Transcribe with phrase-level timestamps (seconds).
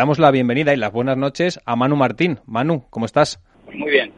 [0.00, 2.38] damos la bienvenida y las buenas noches a Manu Martín.
[2.46, 3.38] Manu, ¿cómo estás?
[3.70, 4.10] Muy bien.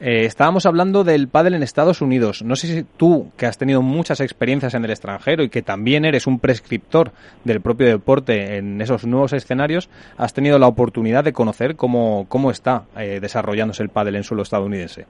[0.00, 2.42] Eh, estábamos hablando del pádel en Estados Unidos.
[2.42, 6.06] No sé si tú, que has tenido muchas experiencias en el extranjero y que también
[6.06, 7.12] eres un prescriptor
[7.44, 12.50] del propio deporte en esos nuevos escenarios, has tenido la oportunidad de conocer cómo, cómo
[12.50, 15.04] está eh, desarrollándose el pádel en suelo estadounidense.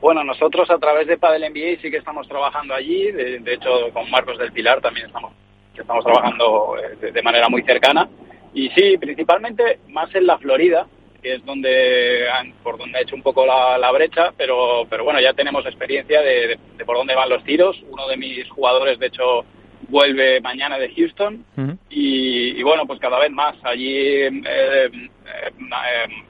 [0.00, 3.12] Bueno, nosotros a través de Padel NBA sí que estamos trabajando allí.
[3.12, 5.34] De, hecho, con Marcos del Pilar también estamos,
[5.76, 8.08] estamos trabajando eh, de manera muy cercana.
[8.54, 10.86] Y sí, principalmente más en la Florida,
[11.22, 12.26] que es donde
[12.62, 16.58] por donde ha hecho un poco la, brecha, pero, pero bueno, ya tenemos experiencia de,
[16.84, 17.80] por dónde van los tiros.
[17.90, 19.44] Uno de mis jugadores, de hecho,
[19.88, 21.44] vuelve mañana de Houston
[21.88, 23.56] y, bueno, pues cada vez más.
[23.62, 24.90] Allí eh, eh,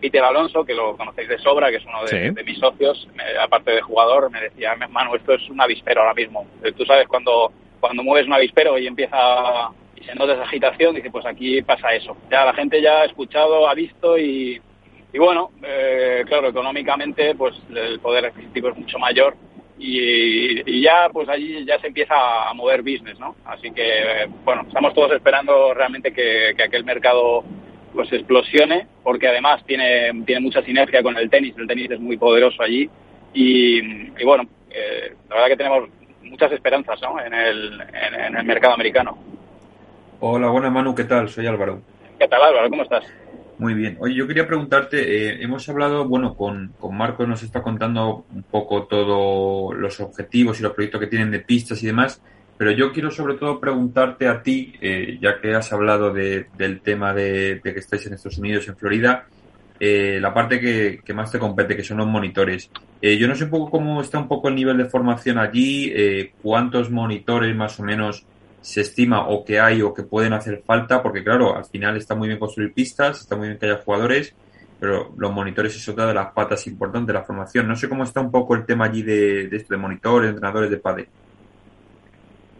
[0.00, 3.08] Peter Alonso, que lo conocéis de sobra, que es uno de, mis socios,
[3.40, 6.46] aparte de jugador, me decía, Manu, esto es un avispero ahora mismo.
[6.62, 10.94] Eh, tú sabes, cuando, cuando mueves un avispero y empieza y se nota esa agitación,
[10.94, 12.16] dice, pues aquí pasa eso.
[12.30, 14.60] Ya la gente ya ha escuchado, ha visto y,
[15.12, 19.36] y bueno, eh, claro, económicamente pues el poder adquisitivo es mucho mayor
[19.78, 22.14] y, ya pues allí ya se empieza
[22.48, 23.34] a mover business, ¿no?
[23.44, 27.44] Así que bueno, estamos todos esperando realmente que, aquel mercado
[27.94, 32.16] pues explosione porque además tiene, tiene mucha sinergia con el tenis, el tenis es muy
[32.16, 32.88] poderoso allí
[33.32, 33.80] y,
[34.24, 35.88] bueno, eh, la verdad que tenemos
[36.22, 37.20] muchas esperanzas ¿no?
[37.20, 39.18] en, el, en, el mercado americano.
[40.22, 41.30] Hola, buenas Manu, ¿qué tal?
[41.30, 41.80] Soy Álvaro.
[42.18, 42.68] ¿Qué tal Álvaro?
[42.68, 43.06] ¿Cómo estás?
[43.56, 43.96] Muy bien.
[44.00, 48.42] Oye, yo quería preguntarte, eh, hemos hablado, bueno, con, con Marcos nos está contando un
[48.42, 52.20] poco todos los objetivos y los proyectos que tienen de pistas y demás,
[52.58, 56.82] pero yo quiero sobre todo preguntarte a ti, eh, ya que has hablado de, del
[56.82, 59.24] tema de, que estáis en Estados Unidos, en Florida,
[59.78, 62.70] eh, la parte que, que, más te compete, que son los monitores.
[63.00, 66.90] yo no sé un poco cómo está un poco el nivel de formación allí, cuántos
[66.90, 68.26] monitores más o menos
[68.60, 72.14] se estima o que hay o que pueden hacer falta, porque claro, al final está
[72.14, 74.34] muy bien construir pistas, está muy bien que haya jugadores,
[74.78, 77.68] pero los monitores es otra de las patas importantes de la formación.
[77.68, 80.76] No sé cómo está un poco el tema allí de, esto, de monitores, entrenadores de
[80.78, 81.08] padre.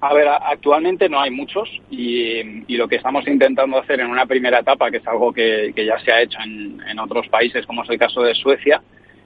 [0.02, 4.60] A ver, actualmente no hay muchos y, lo que estamos intentando hacer en una primera
[4.60, 7.91] etapa, que es algo que, ya se ha hecho en, en, otros países, como es
[7.91, 8.82] el caso de Suecia,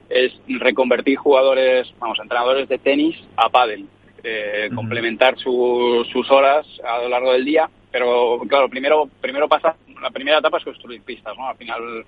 [0.09, 3.85] es reconvertir jugadores, vamos, entrenadores de tenis a pádel.
[4.27, 7.69] Eh, complementar sus horas a lo largo del día.
[7.91, 11.47] Pero claro, primero, primero pasa, la primera etapa es construir pistas, ¿no?
[11.47, 12.03] Al final,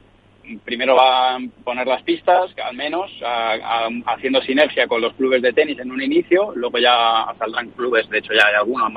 [0.65, 3.11] primero va a poner las pistas, al menos,
[4.07, 8.17] haciendo sinergia con los clubes de tenis en un inicio, luego ya saldrán clubes, de
[8.17, 8.91] hecho ya hay algunos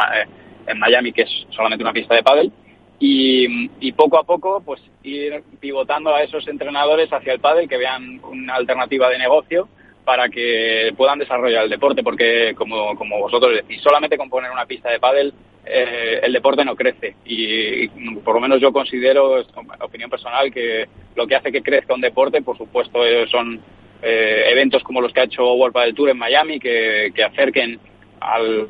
[0.67, 2.51] en Miami que es solamente una pista de pádel.
[2.99, 7.77] Y, y, poco a poco pues ir pivotando a esos entrenadores hacia el pádel que
[7.77, 9.69] vean una alternativa de negocio
[10.05, 14.67] para que puedan desarrollar el deporte, porque como, como vosotros decís, solamente con poner una
[14.67, 15.33] pista de pádel
[15.65, 17.87] eh, el deporte no crece y,
[18.25, 19.45] por lo menos yo considero,
[19.81, 23.61] opinión personal, que lo que hace que crezca un deporte, por supuesto, eh, son
[24.03, 27.79] eh, eventos como los que ha hecho World Padel Tour en Miami, que, que acerquen
[28.21, 28.67] al,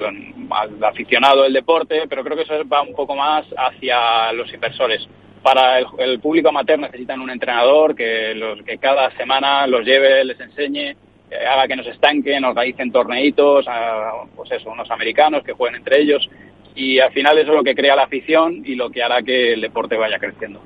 [0.50, 5.06] al, aficionado del deporte, pero creo que eso va un poco más hacia los inversores.
[5.42, 10.24] Para el, el público amateur necesitan un entrenador que, los, que cada semana los lleve,
[10.24, 10.96] les enseñe,
[11.36, 16.28] haga que nos estanquen, organicen torneitos, a, pues eso, unos americanos que jueguen entre ellos
[16.74, 19.52] y al final eso es lo que crea la afición y lo que hará que
[19.54, 20.60] el deporte vaya creciendo.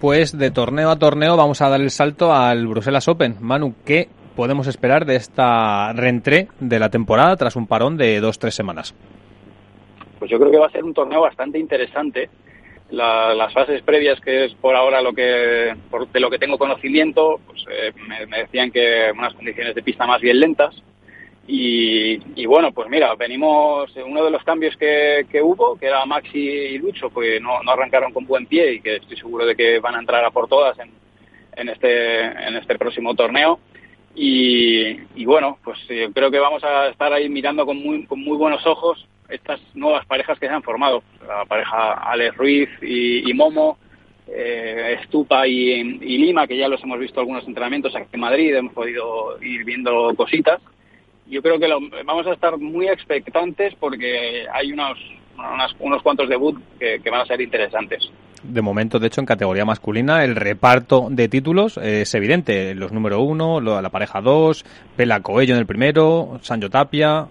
[0.00, 3.36] Pues de torneo a torneo vamos a dar el salto al Bruselas Open.
[3.40, 8.38] Manu, ¿qué podemos esperar de esta reentré de la temporada tras un parón de dos
[8.38, 8.94] tres semanas?
[10.18, 12.30] Pues yo creo que va a ser un torneo bastante interesante
[12.92, 17.40] las fases previas, que es por ahora lo que, por, de lo que tengo conocimiento,
[17.46, 17.92] pues, eh,
[18.28, 20.74] me, decían que unas condiciones de pista más bien lentas.
[21.44, 26.38] Y, bueno, pues mira, venimos, uno de los cambios que, que hubo, que era Maxi
[26.38, 29.80] y Lucho, pues no, no, arrancaron con buen pie y que estoy seguro de que
[29.80, 30.90] van a entrar a por todas en,
[31.56, 33.58] en, este, en este próximo torneo.
[34.14, 38.20] Y, y bueno, pues eh, creo que vamos a estar ahí mirando con muy, con
[38.20, 43.32] muy buenos ojos estas nuevas parejas que se han formado, la pareja Alex Ruiz y,
[43.34, 43.78] Momo,
[44.28, 48.72] eh, Estupa y, Lima, que ya los hemos visto algunos entrenamientos aquí en Madrid, hemos
[48.72, 50.60] podido ir viendo cositas.
[51.26, 51.68] Yo creo que
[52.04, 54.98] vamos a estar muy expectantes porque hay unos,
[55.78, 58.10] unos cuantos debut que, van a ser interesantes.
[58.42, 62.74] De momento, de hecho, en categoría masculina, el reparto de títulos es evidente.
[62.74, 64.64] Los número uno, la pareja dos,
[64.96, 67.28] Pela Coello en el primero, Sancho Tapia,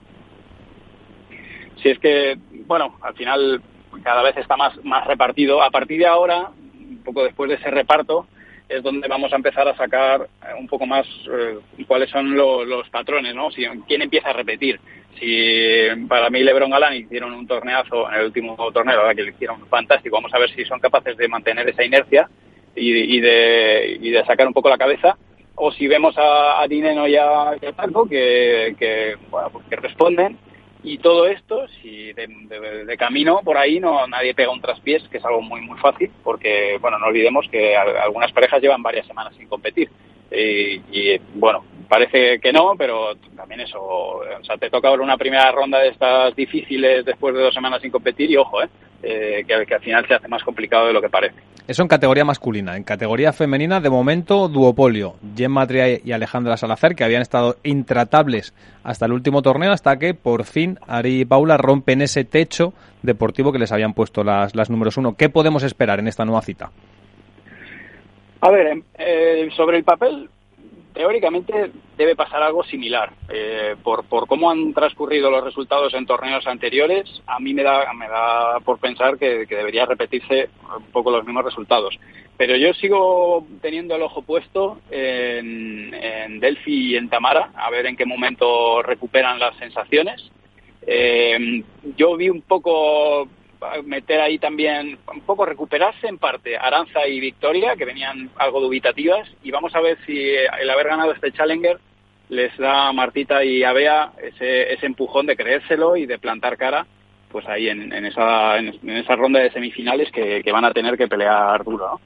[1.81, 3.62] si es que, bueno, al final
[4.04, 5.62] cada vez está más, más repartido.
[5.62, 8.28] A partir de ahora, un poco después de ese reparto,
[8.69, 11.57] es donde vamos a empezar a sacar eh, un poco más eh,
[11.88, 13.51] cuáles son los patrones, ¿no?
[13.51, 14.80] Si, quién empieza a repetir.
[15.19, 19.68] Si para mí LeBron Galán hicieron un torneazo en el último torneo, que le hicieron
[19.68, 22.30] fantástico, vamos a ver si son capaces de mantener esa inercia
[22.74, 25.18] y, de, y de sacar un poco la cabeza
[25.56, 30.38] o si vemos a, a Dineno y a, Paco que, que, bueno, pues que responden
[30.83, 35.25] y todo esto, si de, camino por ahí no nadie pega un traspiés, que es
[35.25, 39.48] algo muy muy fácil, porque bueno, no olvidemos que algunas parejas llevan varias semanas sin
[39.48, 39.89] competir.
[40.33, 45.51] Y, bueno, parece que no, pero también eso, o sea, te toca ahora una primera
[45.51, 48.69] ronda de estas difíciles después de dos semanas sin competir y ojo, ¿eh?
[49.04, 51.36] eh que, al final se hace más complicado de lo que parece.
[51.67, 52.75] Eso en categoría masculina.
[52.75, 55.15] En categoría femenina, de momento, duopolio.
[55.35, 58.53] Jen Matria y Alejandra Salazar, que habían estado intratables
[58.83, 62.73] hasta el último torneo, hasta que por fin Ari y Paula rompen ese techo
[63.03, 65.15] deportivo que les habían puesto las, las números uno.
[65.15, 66.71] ¿Qué podemos esperar en esta nueva cita?
[68.41, 70.29] A ver, em, eh, sobre el papel,
[70.93, 73.11] teóricamente debe pasar algo similar.
[73.29, 77.91] Eh, por, por cómo han transcurrido los resultados en torneos anteriores, a mí me da,
[77.93, 81.97] me da por pensar que, debería repetirse un poco los mismos resultados.
[82.38, 87.85] Pero yo sigo teniendo el ojo puesto en, en Delphi y en Tamara, a ver
[87.85, 90.31] en qué momento recuperan las sensaciones.
[90.87, 91.63] Eh,
[91.95, 93.27] yo vi un poco
[93.83, 99.29] meter ahí también, un poco recuperarse en parte Aranza y Victoria, que venían algo dubitativas,
[99.43, 101.79] y vamos a ver si el haber ganado este Challenger
[102.29, 106.57] les da a Martita y a Bea ese, ese empujón de creérselo y de plantar
[106.57, 106.85] cara
[107.31, 111.63] pues ahí en, esa, en, esa ronda de semifinales que, van a tener que pelear
[111.63, 111.99] duro.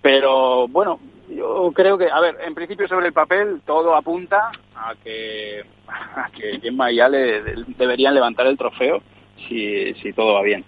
[0.00, 4.94] Pero bueno, yo creo que, a ver, en principio sobre el papel todo apunta a
[5.02, 7.42] que, a que Gemma y Ale
[7.76, 9.02] deberían levantar el trofeo
[9.46, 10.64] si, si todo va bien.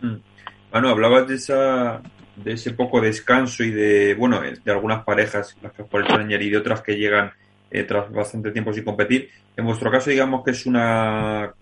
[0.00, 0.90] Bueno, mm.
[0.90, 2.02] hablabas de esa
[2.36, 6.40] de ese poco descanso y de, bueno, de algunas parejas, las que por el Challenger
[6.40, 7.32] y de otras que llegan
[7.70, 9.28] eh, tras bastante tiempo sin competir.
[9.56, 11.52] En vuestro caso, digamos que es una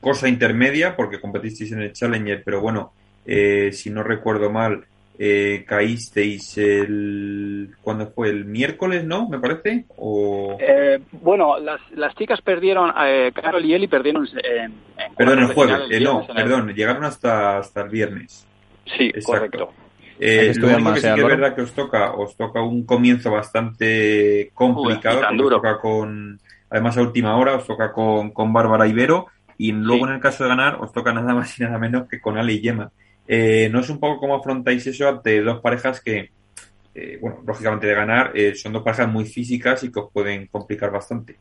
[0.00, 2.92] cosa intermedia, porque competisteis en el Challenger, pero bueno,
[3.24, 4.84] eh, si no recuerdo mal,
[5.18, 12.14] eh, caísteis el cuando fue el miércoles no me parece o eh, bueno las, las
[12.14, 14.74] chicas perdieron eh, Carol y Eli perdieron en,
[15.16, 15.80] perdón el jueves.
[15.90, 18.46] eh, no perdón llegaron hasta hasta el viernes.
[18.96, 19.70] Sí correcto.
[20.18, 23.30] Eh, lo único que sí que es verdad que os toca os toca un comienzo
[23.30, 28.86] bastante complicado Uy, os toca con además a última hora os toca con con Bárbara
[28.86, 29.26] Ibero
[29.58, 32.20] y luego en el caso de ganar os toca nada más y nada menos que
[32.20, 32.90] con Ale y Yema
[33.26, 36.30] eh, ¿No es un poco cómo afrontáis eso ante dos parejas que,
[36.94, 40.46] eh, bueno, lógicamente de ganar, eh, son dos parejas muy físicas y que os pueden
[40.48, 41.36] complicar bastante?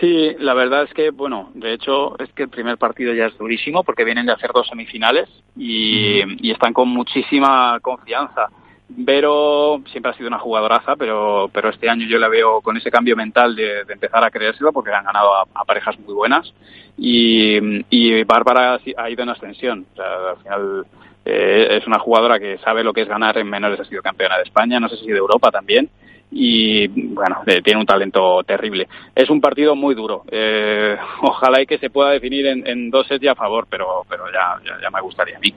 [0.00, 3.36] Sí, la verdad es que, bueno, de hecho es que el primer partido ya es
[3.36, 8.48] durísimo porque vienen de hacer dos semifinales y, y están con muchísima confianza.
[8.96, 12.90] Vero siempre ha sido una jugadoraza, pero, pero este año yo la veo con ese
[12.90, 16.52] cambio mental de, empezar a creérselo porque han ganado a, parejas muy buenas
[16.98, 19.86] y, y Bárbara ha ido en ascensión.
[19.92, 20.86] O sea, al final
[21.24, 24.36] eh, es una jugadora que sabe lo que es ganar en menores, ha sido campeona
[24.36, 25.88] de España, no sé si de Europa también
[26.34, 28.88] y bueno, tiene un talento terrible.
[29.14, 30.24] Es un partido muy duro.
[30.30, 34.24] Eh, ojalá y que se pueda definir en, dos sets y a favor, pero, pero
[34.32, 35.54] ya, ya, me gustaría a mí.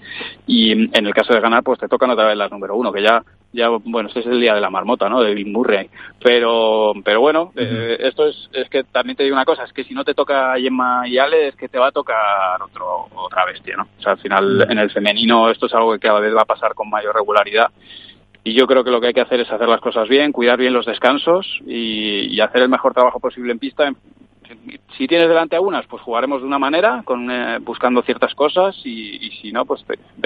[0.48, 3.02] Y en el caso de ganar, pues te tocan otra vez las número uno, que
[3.02, 3.24] ya,
[3.54, 5.22] ya bueno, este es el día de la marmota, ¿no?
[5.22, 5.90] De Bill Murray.
[6.22, 9.86] Pero, pero bueno, eh, esto es, es que también te digo una cosa, es que
[9.86, 13.46] si no te toca Gemma y Ale, es que te va a tocar otro, otra
[13.46, 13.88] bestia, ¿no?
[13.98, 16.46] O sea, al final en el femenino esto es algo que cada vez va a
[16.46, 17.70] pasar con mayor regularidad
[18.46, 20.60] y yo creo que lo que hay que hacer es hacer las cosas bien, cuidar
[20.60, 23.92] bien los descansos y, hacer el mejor trabajo posible en pista.
[24.96, 29.32] Si tienes delante algunas, pues jugaremos de una manera, con, eh, buscando ciertas cosas, y,
[29.42, 29.84] si no, pues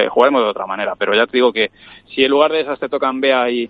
[0.10, 0.96] jugaremos de otra manera.
[0.98, 1.72] Pero ya te digo que
[2.14, 3.70] si en lugar de esas te tocan Bea y,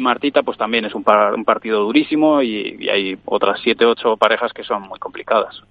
[0.00, 1.04] Martita, pues también es un,
[1.34, 5.62] un partido durísimo y, hay otras siete, ocho parejas que son muy complicadas.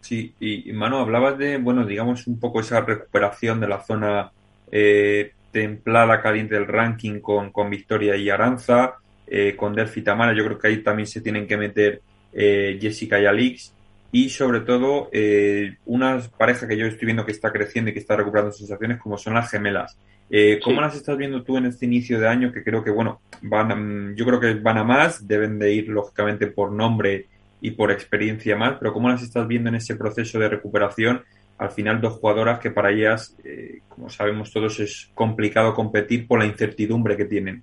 [0.00, 4.30] Sí, y Manu, hablabas de, bueno, digamos un poco esa recuperación de la zona
[4.72, 8.96] eh, templada caliente del ranking con, con Victoria y Aranza,
[9.28, 13.20] eh, con Delphi Tamara, yo creo que ahí también se tienen que meter eh, Jessica
[13.20, 13.72] y Alix,
[14.10, 18.00] y sobre todo eh, una pareja que yo estoy viendo que está creciendo y que
[18.00, 19.96] está recuperando sensaciones como son las gemelas.
[20.30, 22.52] Eh, ¿Cómo las estás viendo tú en este inicio de año?
[22.52, 26.48] Que creo que, bueno, van yo creo que van a más, deben de ir lógicamente
[26.48, 27.26] por nombre
[27.60, 31.22] y por experiencia más, pero ¿cómo las estás viendo en ese proceso de recuperación
[31.58, 36.38] al final dos jugadoras que para ellas, eh, como sabemos todos, es complicado competir por
[36.40, 37.62] la incertidumbre que tienen.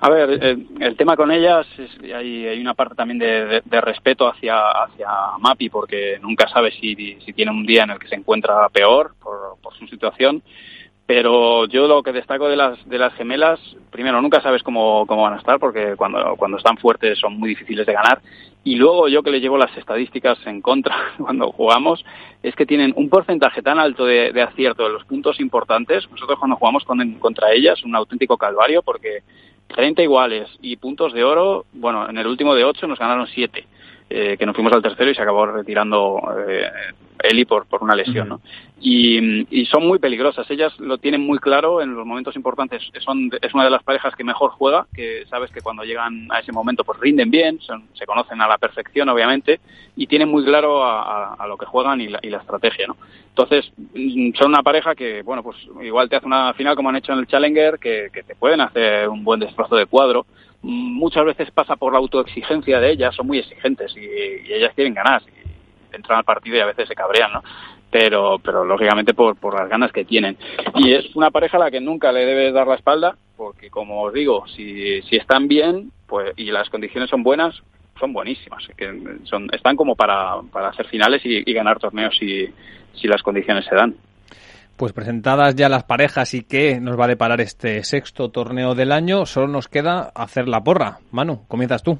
[0.00, 4.60] A ver, el, tema con ellas, es, hay, hay, una parte también de, respeto hacia,
[4.60, 8.68] hacia Mapi, porque nunca sabe si, si, tiene un día en el que se encuentra
[8.68, 10.42] peor por, por su situación,
[11.06, 15.22] Pero yo lo que destaco de las, de las gemelas, primero, nunca sabes cómo, cómo
[15.22, 18.22] van a estar, porque cuando, cuando están fuertes son muy difíciles de ganar.
[18.64, 22.02] Y luego yo que le llevo las estadísticas en contra cuando jugamos,
[22.42, 26.10] es que tienen un porcentaje tan alto de, de acierto de los puntos importantes.
[26.10, 29.20] Nosotros cuando jugamos con, contra ellas, un auténtico calvario, porque
[29.68, 33.66] 30 iguales y puntos de oro, bueno, en el último de 8 nos ganaron 7.
[34.10, 36.70] Eh, que nos fuimos al tercero y se acabó retirando eh,
[37.22, 38.40] Eli por, por una lesión, ¿no?
[38.78, 40.48] Y, y, son muy peligrosas.
[40.50, 42.82] Ellas lo tienen muy claro en los momentos importantes.
[43.00, 46.40] Son, es una de las parejas que mejor juega, que sabes que cuando llegan a
[46.40, 49.60] ese momento pues rinden bien, son, se conocen a la perfección, obviamente,
[49.96, 52.86] y tienen muy claro a, a, a lo que juegan y la, y la, estrategia,
[52.86, 52.96] ¿no?
[53.30, 56.96] Entonces, mm, son una pareja que, bueno, pues igual te hace una final como han
[56.96, 60.26] hecho en el Challenger, que, que te pueden hacer un buen destrozo de cuadro
[60.64, 65.22] muchas veces pasa por la autoexigencia de ellas, son muy exigentes y, ellas quieren ganar,
[65.22, 67.42] y entran al partido y a veces se cabrean, ¿no?
[67.90, 70.36] Pero, pero lógicamente por, por las ganas que tienen.
[70.74, 74.02] Y es una pareja a la que nunca le debes dar la espalda, porque como
[74.02, 77.54] os digo, si, si están bien pues y las condiciones son buenas,
[78.00, 82.48] son buenísimas, que son, están como para, para hacer finales y, y ganar torneos si,
[82.94, 83.94] si las condiciones se dan.
[84.76, 88.90] Pues presentadas ya las parejas y qué nos va a deparar este sexto torneo del
[88.90, 90.98] año, solo nos queda hacer la porra.
[91.12, 91.98] Manu, comienzas tú.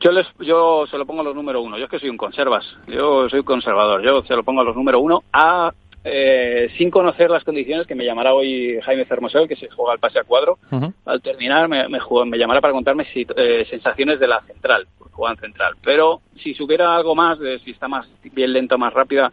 [0.00, 1.76] Yo, les, yo se lo pongo a los número uno.
[1.76, 2.64] Yo es que soy un conservas.
[2.86, 4.02] Yo soy conservador.
[4.02, 5.70] Yo se lo pongo a los número uno a,
[6.02, 9.98] eh, sin conocer las condiciones que me llamará hoy Jaime Cermosel, que se juega al
[9.98, 10.58] pase a cuadro.
[10.70, 10.94] Uh -huh.
[11.04, 15.36] Al terminar me, me, me, llamará para contarme si, eh, sensaciones de la central, juegan
[15.36, 15.74] central.
[15.84, 19.30] Pero si supiera algo más de si está más bien lenta, más rápida,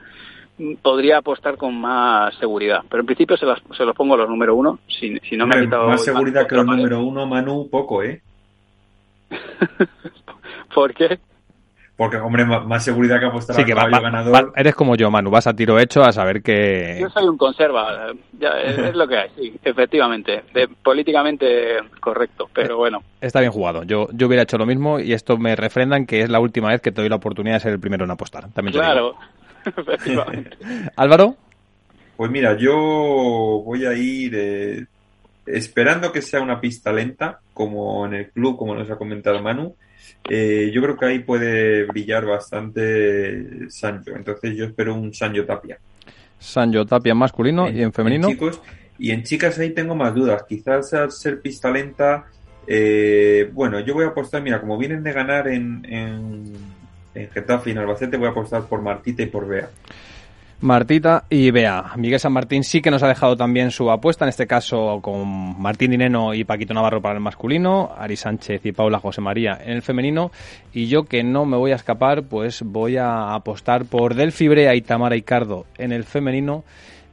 [0.82, 2.84] podría apostar con más seguridad.
[2.90, 4.80] Pero en principio se, las, se los pongo a los número uno.
[4.88, 5.88] Si, si no me ha quitado.
[5.88, 8.22] Más seguridad más que los número uno, Manu, poco, ¿eh?
[10.74, 11.20] ¿Por qué?
[11.98, 14.32] Porque, hombre, más seguridad que apostar sí, que va, va, ganador.
[14.32, 17.00] Va, eres como yo, Manu, vas a tiro hecho a saber que...
[17.02, 22.48] Yo soy un conserva, ya, es, es, lo que hay, sí, efectivamente, de, políticamente correcto,
[22.54, 23.02] pero Eh, bueno.
[23.20, 26.30] Está bien jugado, yo, yo hubiera hecho lo mismo y esto me refrendan que es
[26.30, 28.48] la última vez que te doy la oportunidad de ser el primero en apostar.
[28.54, 29.20] También te claro, digo.
[30.96, 31.36] Álvaro.
[32.16, 32.76] Pues mira, yo
[33.64, 34.86] voy a ir eh,
[35.46, 39.76] esperando que sea una pista lenta, como en el club, como nos ha comentado Manu.
[40.30, 44.16] Eh, yo creo que ahí puede brillar bastante Sancho.
[44.16, 45.78] Entonces yo espero un Sancho Tapia.
[46.40, 48.28] Sancho Tapia en masculino en, y en femenino.
[48.28, 48.62] En chicos,
[49.00, 50.44] y en chicas ahí tengo más dudas.
[50.48, 52.26] Quizás al ser pista lenta,
[52.66, 56.54] eh, bueno, yo voy a apostar, mira, como vienen de ganar en, en,
[57.18, 59.70] en Getafe y en voy a apostar por Martita y por Bea.
[60.60, 61.92] Martita y Bea.
[61.98, 65.62] Miguel San Martín sí que nos ha dejado también su apuesta, en este caso con
[65.62, 69.74] Martín Dineno y Paquito Navarro para el masculino, Ari Sánchez y Paula José María en
[69.74, 70.32] el femenino,
[70.74, 74.74] y yo que no me voy a escapar, pues voy a apostar por Delfi Brea
[74.74, 76.64] y Tamara Icardo en el femenino,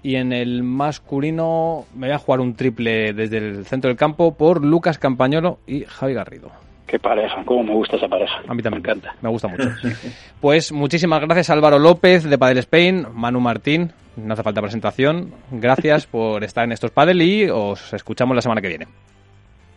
[0.02, 4.34] y en el masculino me voy a jugar un triple desde el centro del campo
[4.34, 6.63] por Lucas Campañolo y Javi Garrido.
[6.86, 8.36] Qué pareja, cómo me gusta esa pareja.
[8.46, 9.14] A mí también me encanta.
[9.22, 9.70] Me gusta mucho.
[10.40, 15.32] pues muchísimas gracias Álvaro López de Padel Spain, Manu Martín, no hace falta presentación.
[15.50, 18.86] Gracias por estar en estos Padel y os escuchamos la semana que viene.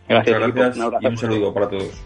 [0.08, 2.02] Gracias, Muchas gracias y un saludo para todos.